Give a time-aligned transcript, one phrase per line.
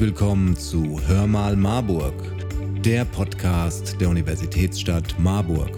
[0.00, 2.14] Willkommen zu Hör mal Marburg,
[2.82, 5.76] der Podcast der Universitätsstadt Marburg.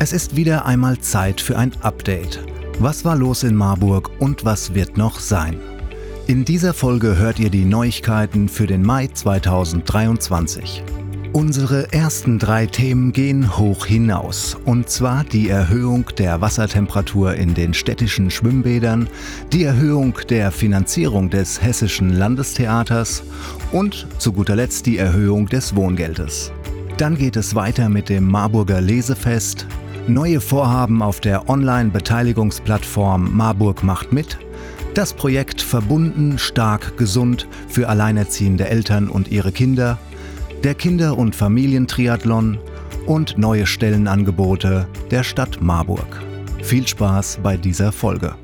[0.00, 2.40] Es ist wieder einmal Zeit für ein Update.
[2.80, 5.60] Was war los in Marburg und was wird noch sein?
[6.26, 10.82] In dieser Folge hört ihr die Neuigkeiten für den Mai 2023.
[11.32, 17.72] Unsere ersten drei Themen gehen hoch hinaus, und zwar die Erhöhung der Wassertemperatur in den
[17.72, 19.08] städtischen Schwimmbädern,
[19.52, 23.22] die Erhöhung der Finanzierung des Hessischen Landestheaters
[23.70, 26.50] und zu guter Letzt die Erhöhung des Wohngeldes.
[26.96, 29.68] Dann geht es weiter mit dem Marburger Lesefest,
[30.08, 34.36] neue Vorhaben auf der Online-Beteiligungsplattform Marburg macht mit,
[34.94, 39.96] das Projekt Verbunden, stark, gesund für alleinerziehende Eltern und ihre Kinder–
[40.62, 42.58] der Kinder- und Familientriathlon
[43.06, 46.22] und neue Stellenangebote der Stadt Marburg.
[46.62, 48.34] Viel Spaß bei dieser Folge.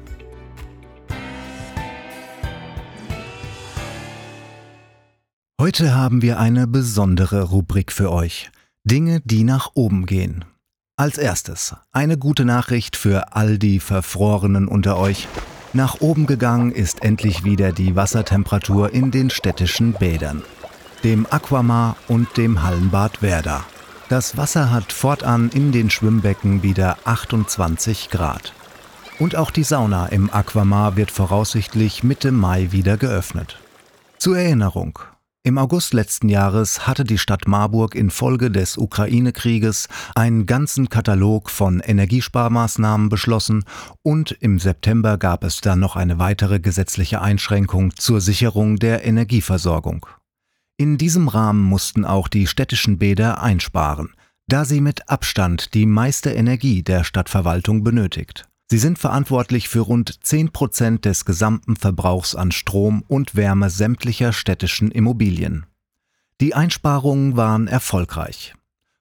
[5.60, 8.50] Heute haben wir eine besondere Rubrik für euch.
[8.84, 10.44] Dinge, die nach oben gehen.
[10.96, 15.28] Als erstes eine gute Nachricht für all die Verfrorenen unter euch.
[15.74, 20.42] Nach oben gegangen ist endlich wieder die Wassertemperatur in den städtischen Bädern
[21.06, 23.64] dem Aquamar und dem Hallenbad Werder.
[24.08, 28.52] Das Wasser hat fortan in den Schwimmbecken wieder 28 Grad.
[29.20, 33.60] Und auch die Sauna im Aquamar wird voraussichtlich Mitte Mai wieder geöffnet.
[34.18, 34.98] Zur Erinnerung.
[35.44, 41.78] Im August letzten Jahres hatte die Stadt Marburg infolge des Ukraine-Krieges einen ganzen Katalog von
[41.78, 43.62] Energiesparmaßnahmen beschlossen
[44.02, 50.04] und im September gab es dann noch eine weitere gesetzliche Einschränkung zur Sicherung der Energieversorgung.
[50.78, 54.14] In diesem Rahmen mussten auch die städtischen Bäder einsparen,
[54.46, 58.46] da sie mit Abstand die meiste Energie der Stadtverwaltung benötigt.
[58.68, 64.32] Sie sind verantwortlich für rund 10 Prozent des gesamten Verbrauchs an Strom und Wärme sämtlicher
[64.32, 65.66] städtischen Immobilien.
[66.42, 68.54] Die Einsparungen waren erfolgreich.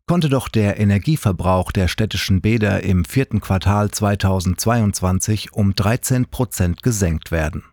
[0.05, 7.31] Konnte doch der Energieverbrauch der städtischen Bäder im vierten Quartal 2022 um 13 Prozent gesenkt
[7.31, 7.63] werden.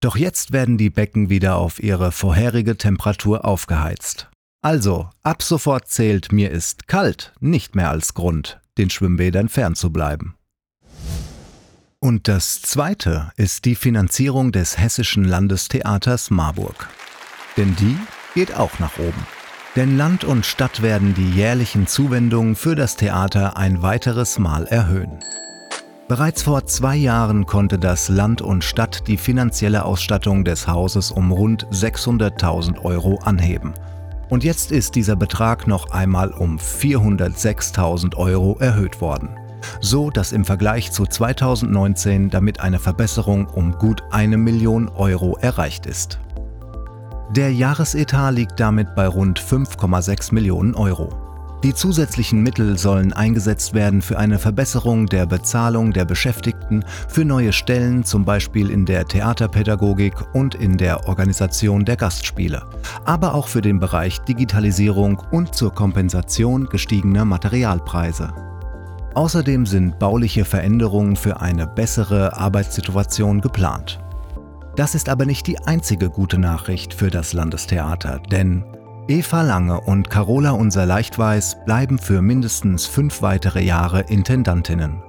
[0.00, 4.28] Doch jetzt werden die Becken wieder auf ihre vorherige Temperatur aufgeheizt.
[4.62, 10.34] Also, ab sofort zählt mir ist kalt nicht mehr als Grund, den Schwimmbädern fernzubleiben.
[11.98, 16.88] Und das zweite ist die Finanzierung des Hessischen Landestheaters Marburg.
[17.56, 17.96] Denn die
[18.34, 19.26] geht auch nach oben.
[19.76, 25.18] Denn Land und Stadt werden die jährlichen Zuwendungen für das Theater ein weiteres Mal erhöhen.
[26.08, 31.32] Bereits vor zwei Jahren konnte das Land und Stadt die finanzielle Ausstattung des Hauses um
[31.32, 33.74] rund 600.000 Euro anheben.
[34.28, 39.30] Und jetzt ist dieser Betrag noch einmal um 406.000 Euro erhöht worden.
[39.80, 45.86] So dass im Vergleich zu 2019 damit eine Verbesserung um gut eine Million Euro erreicht
[45.86, 46.20] ist.
[47.34, 51.25] Der Jahresetat liegt damit bei rund 5,6 Millionen Euro.
[51.66, 57.52] Die zusätzlichen Mittel sollen eingesetzt werden für eine Verbesserung der Bezahlung der Beschäftigten, für neue
[57.52, 62.62] Stellen, zum Beispiel in der Theaterpädagogik und in der Organisation der Gastspiele,
[63.04, 68.32] aber auch für den Bereich Digitalisierung und zur Kompensation gestiegener Materialpreise.
[69.14, 73.98] Außerdem sind bauliche Veränderungen für eine bessere Arbeitssituation geplant.
[74.76, 78.64] Das ist aber nicht die einzige gute Nachricht für das Landestheater, denn
[79.08, 85.00] Eva Lange und Carola Unser Leichtweiß bleiben für mindestens fünf weitere Jahre Intendantinnen.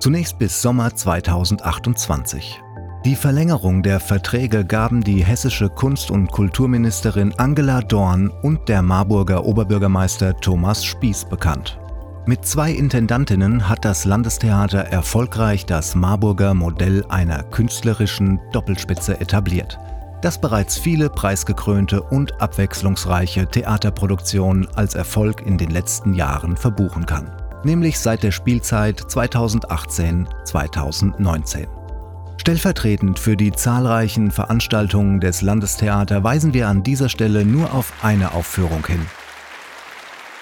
[0.00, 2.60] Zunächst bis Sommer 2028.
[3.04, 9.44] Die Verlängerung der Verträge gaben die hessische Kunst- und Kulturministerin Angela Dorn und der Marburger
[9.44, 11.78] Oberbürgermeister Thomas Spieß bekannt.
[12.26, 19.78] Mit zwei Intendantinnen hat das Landestheater erfolgreich das Marburger Modell einer künstlerischen Doppelspitze etabliert
[20.26, 27.30] das bereits viele preisgekrönte und abwechslungsreiche Theaterproduktionen als Erfolg in den letzten Jahren verbuchen kann,
[27.62, 31.68] nämlich seit der Spielzeit 2018-2019.
[32.38, 38.34] Stellvertretend für die zahlreichen Veranstaltungen des Landestheater weisen wir an dieser Stelle nur auf eine
[38.34, 39.06] Aufführung hin.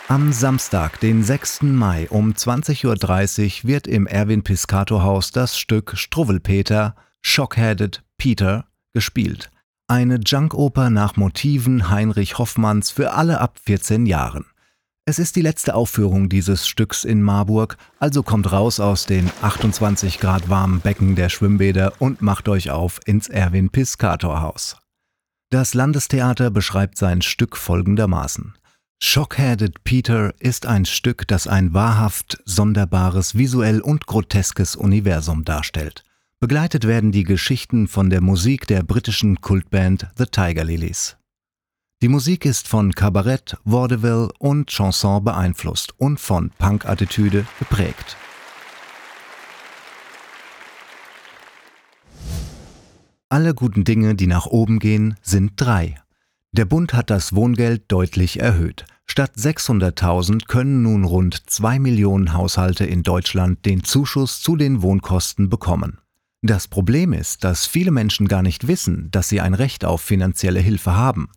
[0.08, 1.60] Am Samstag, den 6.
[1.60, 8.64] Mai um 20.30 Uhr wird im Erwin Piscator Haus das Stück Struwwelpeter, Shockheaded Peter
[8.94, 9.50] gespielt.
[9.86, 14.46] Eine Junkoper nach Motiven Heinrich Hoffmanns für alle ab 14 Jahren.
[15.04, 20.20] Es ist die letzte Aufführung dieses Stücks in Marburg, also kommt raus aus den 28
[20.20, 24.78] Grad warmen Becken der Schwimmbäder und macht euch auf ins Erwin Piscator Haus.
[25.50, 28.54] Das Landestheater beschreibt sein Stück folgendermaßen.
[29.02, 36.03] Shockheaded Peter ist ein Stück, das ein wahrhaft sonderbares, visuell und groteskes Universum darstellt.
[36.44, 41.16] Begleitet werden die Geschichten von der Musik der britischen Kultband The Tiger Lilies.
[42.02, 48.18] Die Musik ist von Kabarett, Vaudeville und Chanson beeinflusst und von Punk-Attitüde geprägt.
[53.30, 55.94] Alle guten Dinge, die nach oben gehen, sind drei.
[56.52, 58.84] Der Bund hat das Wohngeld deutlich erhöht.
[59.06, 65.48] Statt 600.000 können nun rund zwei Millionen Haushalte in Deutschland den Zuschuss zu den Wohnkosten
[65.48, 66.00] bekommen.
[66.46, 70.60] Das Problem ist, dass viele Menschen gar nicht wissen, dass sie ein Recht auf finanzielle
[70.60, 71.30] Hilfe haben.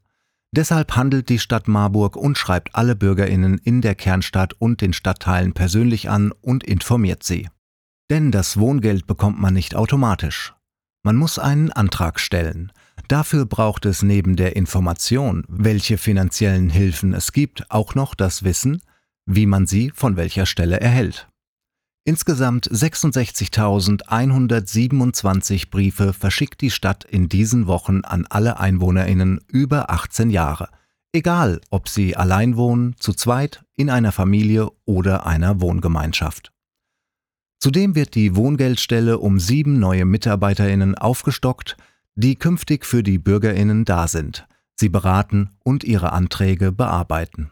[0.53, 5.53] Deshalb handelt die Stadt Marburg und schreibt alle Bürgerinnen in der Kernstadt und den Stadtteilen
[5.53, 7.47] persönlich an und informiert sie.
[8.09, 10.53] Denn das Wohngeld bekommt man nicht automatisch.
[11.03, 12.73] Man muss einen Antrag stellen.
[13.07, 18.81] Dafür braucht es neben der Information, welche finanziellen Hilfen es gibt, auch noch das Wissen,
[19.25, 21.29] wie man sie von welcher Stelle erhält.
[22.07, 30.69] Insgesamt 66.127 Briefe verschickt die Stadt in diesen Wochen an alle Einwohnerinnen über 18 Jahre,
[31.11, 36.53] egal ob sie allein wohnen, zu zweit, in einer Familie oder einer Wohngemeinschaft.
[37.59, 41.75] Zudem wird die Wohngeldstelle um sieben neue Mitarbeiterinnen aufgestockt,
[42.15, 47.51] die künftig für die Bürgerinnen da sind, sie beraten und ihre Anträge bearbeiten.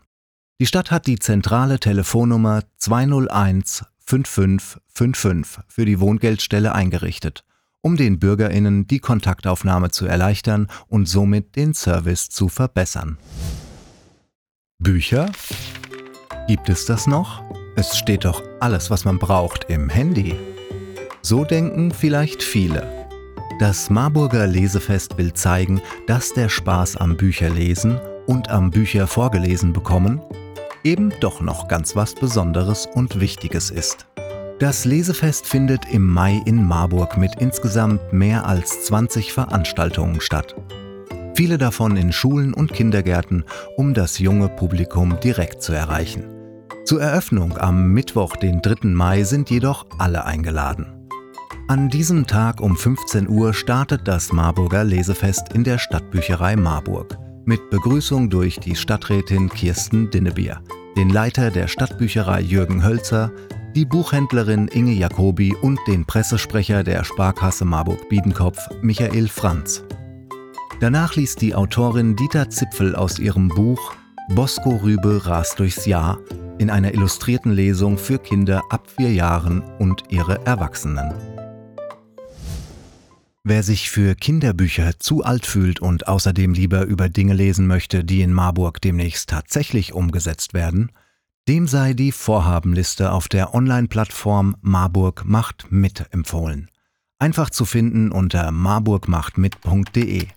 [0.62, 7.44] Die Stadt hat die zentrale Telefonnummer 201 5555 für die Wohngeldstelle eingerichtet,
[7.82, 13.18] um den Bürgerinnen die Kontaktaufnahme zu erleichtern und somit den Service zu verbessern.
[14.78, 15.32] Bücher?
[16.48, 17.44] Gibt es das noch?
[17.76, 20.36] Es steht doch alles, was man braucht, im Handy.
[21.22, 23.08] So denken vielleicht viele.
[23.60, 30.22] Das Marburger Lesefest will zeigen, dass der Spaß am Bücherlesen und am Bücher vorgelesen bekommen
[30.86, 34.06] eben doch noch ganz was Besonderes und Wichtiges ist.
[34.60, 40.56] Das Lesefest findet im Mai in Marburg mit insgesamt mehr als 20 Veranstaltungen statt.
[41.36, 43.44] Viele davon in Schulen und Kindergärten,
[43.76, 46.24] um das junge Publikum direkt zu erreichen.
[46.86, 48.88] Zur Eröffnung am Mittwoch, den 3.
[48.88, 51.10] Mai, sind jedoch alle eingeladen.
[51.68, 57.70] An diesem Tag um 15 Uhr startet das Marburger Lesefest in der Stadtbücherei Marburg mit
[57.70, 60.62] Begrüßung durch die Stadträtin Kirsten Dinnebier,
[60.98, 63.32] den Leiter der Stadtbücherei Jürgen Hölzer,
[63.76, 69.84] die Buchhändlerin Inge Jacobi und den Pressesprecher der Sparkasse Marburg-Biedenkopf Michael Franz.
[70.80, 73.94] Danach liest die Autorin Dieter Zipfel aus ihrem Buch
[74.30, 76.18] Bosco Rübe rast durchs Jahr
[76.58, 81.35] in einer illustrierten Lesung für Kinder ab vier Jahren und ihre Erwachsenen.
[83.48, 88.24] Wer sich für Kinderbücher zu alt fühlt und außerdem lieber über Dinge lesen möchte, die
[88.24, 90.92] in Marburg demnächst tatsächlich umgesetzt werden,
[91.48, 96.72] dem sei die Vorhabenliste auf der Online-Plattform Marburg macht mit empfohlen.
[97.20, 100.28] Einfach zu finden unter marburgmachtmit.de.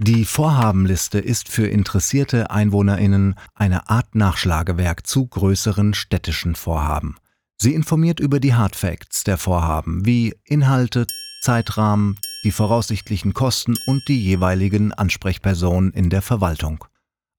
[0.00, 7.16] Die Vorhabenliste ist für interessierte EinwohnerInnen eine Art Nachschlagewerk zu größeren städtischen Vorhaben.
[7.56, 11.06] Sie informiert über die Hardfacts der Vorhaben wie Inhalte,
[11.40, 16.84] Zeitrahmen, die voraussichtlichen Kosten und die jeweiligen Ansprechpersonen in der Verwaltung.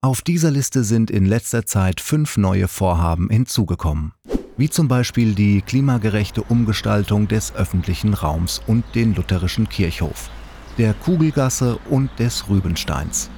[0.02, 4.12] Auf dieser Liste sind in letzter Zeit fünf neue Vorhaben hinzugekommen,
[4.56, 10.30] wie zum Beispiel die klimagerechte Umgestaltung des öffentlichen Raums und den lutherischen Kirchhof,
[10.76, 13.30] der Kugelgasse und des Rübensteins.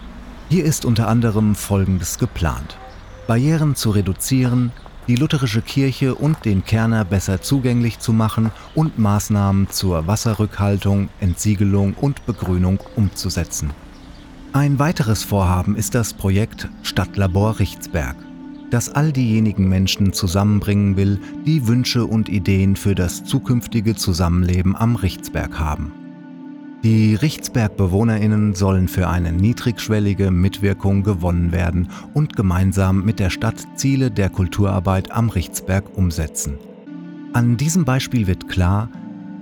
[0.50, 2.78] Hier ist unter anderem Folgendes geplant.
[3.26, 4.72] Barrieren zu reduzieren,
[5.08, 11.94] die lutherische Kirche und den Kerner besser zugänglich zu machen und Maßnahmen zur Wasserrückhaltung, Entsiegelung
[11.94, 13.70] und Begrünung umzusetzen.
[14.52, 18.16] Ein weiteres Vorhaben ist das Projekt Stadtlabor Richtsberg,
[18.70, 24.96] das all diejenigen Menschen zusammenbringen will, die Wünsche und Ideen für das zukünftige Zusammenleben am
[24.96, 26.07] Richtsberg haben.
[26.84, 34.12] Die Richtsberg-BewohnerInnen sollen für eine niedrigschwellige Mitwirkung gewonnen werden und gemeinsam mit der Stadt Ziele
[34.12, 36.56] der Kulturarbeit am Richtsberg umsetzen.
[37.32, 38.90] An diesem Beispiel wird klar,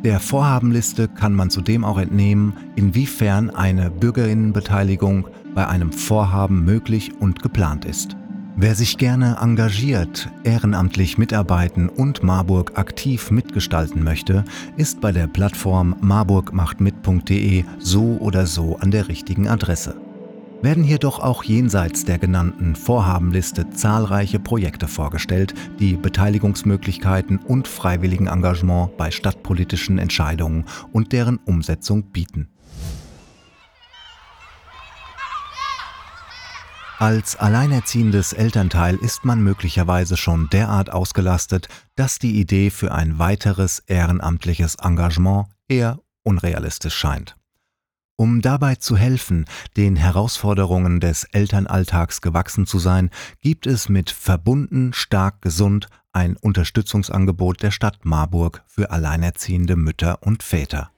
[0.02, 7.42] der Vorhabenliste kann man zudem auch entnehmen, inwiefern eine Bürgerinnenbeteiligung bei einem Vorhaben möglich und
[7.42, 8.16] geplant ist.
[8.58, 14.46] Wer sich gerne engagiert, ehrenamtlich mitarbeiten und Marburg aktiv mitgestalten möchte,
[14.78, 20.00] ist bei der Plattform marburgmachtmit.de so oder so an der richtigen Adresse.
[20.62, 28.26] Werden hier doch auch jenseits der genannten Vorhabenliste zahlreiche Projekte vorgestellt, die Beteiligungsmöglichkeiten und freiwilligen
[28.26, 32.48] Engagement bei stadtpolitischen Entscheidungen und deren Umsetzung bieten.
[36.98, 43.80] Als alleinerziehendes Elternteil ist man möglicherweise schon derart ausgelastet, dass die Idee für ein weiteres
[43.80, 47.36] ehrenamtliches Engagement eher unrealistisch scheint.
[48.16, 49.44] Um dabei zu helfen,
[49.76, 53.10] den Herausforderungen des Elternalltags gewachsen zu sein,
[53.42, 60.42] gibt es mit Verbunden stark gesund ein Unterstützungsangebot der Stadt Marburg für alleinerziehende Mütter und
[60.42, 60.90] Väter.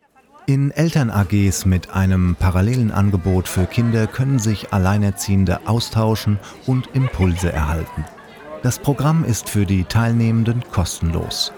[0.48, 8.06] In Eltern-AGs mit einem parallelen Angebot für Kinder können sich Alleinerziehende austauschen und Impulse erhalten.
[8.62, 11.52] Das Programm ist für die Teilnehmenden kostenlos.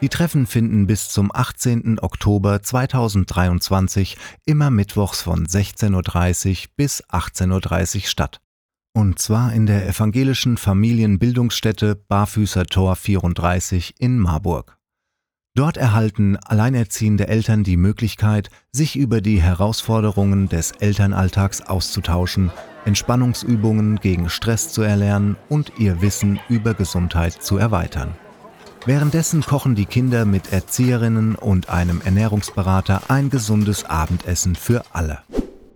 [0.00, 1.98] Die Treffen finden bis zum 18.
[2.00, 8.40] Oktober 2023 immer mittwochs von 16.30 Uhr bis 18.30 Uhr statt.
[8.94, 14.77] Und zwar in der evangelischen Familienbildungsstätte Barfüßer Tor 34 in Marburg.
[15.58, 22.52] Dort erhalten alleinerziehende Eltern die Möglichkeit, sich über die Herausforderungen des Elternalltags auszutauschen,
[22.84, 28.14] Entspannungsübungen gegen Stress zu erlernen und ihr Wissen über Gesundheit zu erweitern.
[28.86, 35.24] Währenddessen kochen die Kinder mit Erzieherinnen und einem Ernährungsberater ein gesundes Abendessen für alle.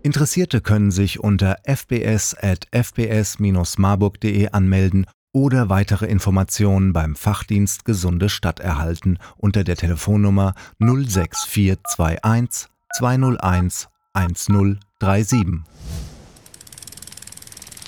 [0.01, 9.65] Interessierte können sich unter fbs.fbs-marburg.de anmelden oder weitere Informationen beim Fachdienst Gesunde Stadt erhalten unter
[9.65, 15.63] der Telefonnummer 06421 201 1037.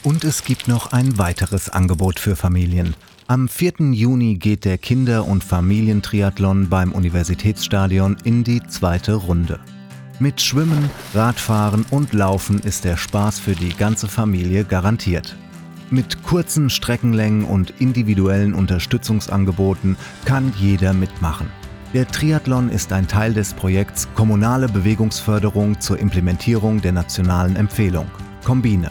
[0.03, 2.95] Und es gibt noch ein weiteres Angebot für Familien.
[3.27, 3.91] Am 4.
[3.91, 9.59] Juni geht der Kinder- und Familientriathlon beim Universitätsstadion in die zweite Runde.
[10.19, 15.35] Mit Schwimmen, Radfahren und Laufen ist der Spaß für die ganze Familie garantiert.
[15.91, 21.47] Mit kurzen Streckenlängen und individuellen Unterstützungsangeboten kann jeder mitmachen.
[21.93, 28.07] Der Triathlon ist ein Teil des Projekts Kommunale Bewegungsförderung zur Implementierung der nationalen Empfehlung,
[28.43, 28.89] Kombine,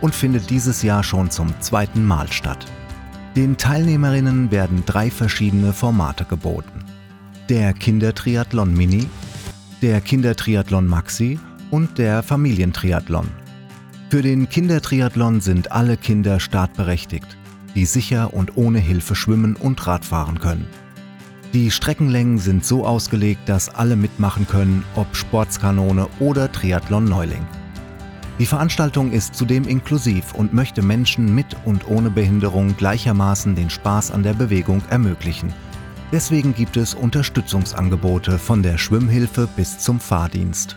[0.00, 2.66] und findet dieses Jahr schon zum zweiten Mal statt.
[3.36, 6.84] Den Teilnehmerinnen werden drei verschiedene Formate geboten.
[7.48, 9.08] Der Kindertriathlon Mini,
[9.82, 11.38] der Kindertriathlon Maxi
[11.70, 13.43] und der Familientriathlon.
[14.14, 17.36] Für den Kindertriathlon sind alle Kinder startberechtigt,
[17.74, 20.68] die sicher und ohne Hilfe schwimmen und Radfahren können.
[21.52, 27.44] Die Streckenlängen sind so ausgelegt, dass alle mitmachen können, ob Sportskanone oder Triathlon-Neuling.
[28.38, 34.12] Die Veranstaltung ist zudem inklusiv und möchte Menschen mit und ohne Behinderung gleichermaßen den Spaß
[34.12, 35.52] an der Bewegung ermöglichen.
[36.12, 40.76] Deswegen gibt es Unterstützungsangebote von der Schwimmhilfe bis zum Fahrdienst.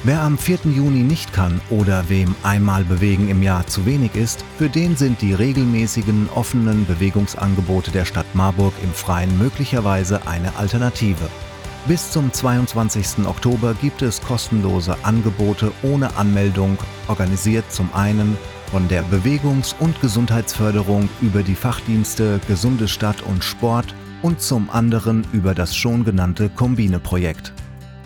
[0.04, 0.60] Wer am 4.
[0.66, 5.22] Juni nicht kann oder wem einmal Bewegen im Jahr zu wenig ist, für den sind
[5.22, 11.30] die regelmäßigen offenen Bewegungsangebote der Stadt Marburg im Freien möglicherweise eine Alternative.
[11.88, 13.26] Bis zum 22.
[13.26, 16.78] Oktober gibt es kostenlose Angebote ohne Anmeldung,
[17.08, 18.36] organisiert zum einen
[18.70, 25.26] von der Bewegungs- und Gesundheitsförderung über die Fachdienste Gesunde Stadt und Sport und zum anderen
[25.32, 27.54] über das schon genannte Kombine-Projekt.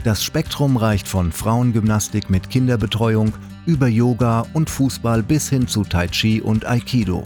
[0.03, 3.33] Das Spektrum reicht von Frauengymnastik mit Kinderbetreuung
[3.65, 7.23] über Yoga und Fußball bis hin zu Tai Chi und Aikido.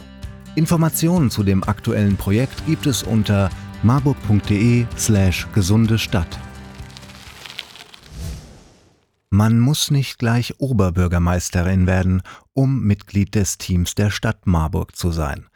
[0.55, 3.49] Informationen zu dem aktuellen Projekt gibt es unter
[3.83, 6.39] marburg.de slash gesunde Stadt.
[9.29, 12.21] Man muss nicht gleich Oberbürgermeisterin werden,
[12.53, 15.47] um Mitglied des Teams der Stadt Marburg zu sein.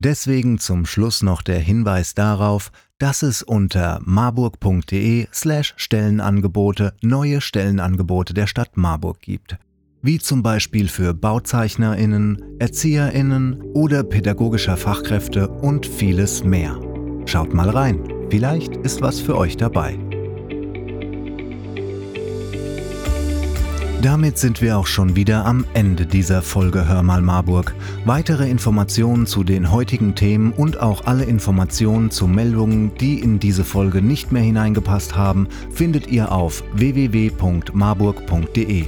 [0.00, 8.34] Deswegen zum Schluss noch der Hinweis darauf, dass es unter marburg.de slash Stellenangebote neue Stellenangebote
[8.34, 9.58] der Stadt Marburg gibt.
[10.00, 16.80] Wie zum Beispiel für BauzeichnerInnen, ErzieherInnen oder pädagogischer Fachkräfte und vieles mehr.
[17.26, 19.98] Schaut mal rein, vielleicht ist was für euch dabei.
[24.02, 27.74] Damit sind wir auch schon wieder am Ende dieser Folge Hör mal Marburg.
[28.04, 33.64] Weitere Informationen zu den heutigen Themen und auch alle Informationen zu Meldungen, die in diese
[33.64, 38.84] Folge nicht mehr hineingepasst haben, findet ihr auf www.marburg.de.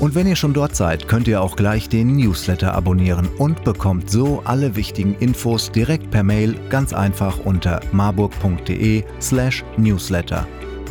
[0.00, 4.10] Und wenn ihr schon dort seid, könnt ihr auch gleich den Newsletter abonnieren und bekommt
[4.10, 10.48] so alle wichtigen Infos direkt per Mail ganz einfach unter marburg.de/newsletter.